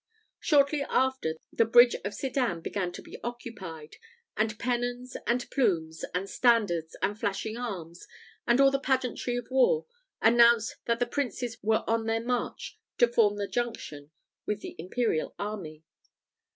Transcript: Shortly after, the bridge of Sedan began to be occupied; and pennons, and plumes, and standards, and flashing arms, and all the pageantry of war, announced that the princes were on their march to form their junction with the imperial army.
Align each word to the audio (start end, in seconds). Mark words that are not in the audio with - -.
Shortly 0.39 0.81
after, 0.81 1.35
the 1.53 1.63
bridge 1.63 1.95
of 2.03 2.15
Sedan 2.15 2.61
began 2.61 2.91
to 2.93 3.03
be 3.03 3.19
occupied; 3.23 3.97
and 4.35 4.57
pennons, 4.57 5.15
and 5.27 5.47
plumes, 5.51 6.03
and 6.15 6.27
standards, 6.27 6.95
and 7.03 7.19
flashing 7.19 7.55
arms, 7.55 8.07
and 8.47 8.59
all 8.59 8.71
the 8.71 8.79
pageantry 8.79 9.35
of 9.35 9.51
war, 9.51 9.85
announced 10.19 10.77
that 10.85 10.97
the 10.97 11.05
princes 11.05 11.59
were 11.61 11.83
on 11.87 12.07
their 12.07 12.19
march 12.19 12.79
to 12.97 13.07
form 13.07 13.35
their 13.37 13.45
junction 13.45 14.09
with 14.47 14.61
the 14.61 14.75
imperial 14.79 15.35
army. 15.37 15.83